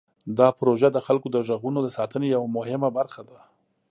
[0.37, 3.37] دا پروژه د خلکو د غږونو د ساتنې یوه مهمه برخه ده.